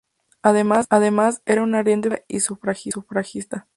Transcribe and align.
Además, 0.41 0.87
era 1.45 1.61
una 1.61 1.77
ardiente 1.77 2.09
feminista 2.25 2.53
y 2.57 2.89
sufragista. 2.91 3.67